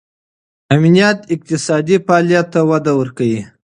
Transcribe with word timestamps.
امنیت 0.73 1.19
اقتصادي 1.33 1.95
فعالیت 2.05 2.47
ته 2.53 2.59
وده 2.69 2.91
ورکوي. 2.99 3.41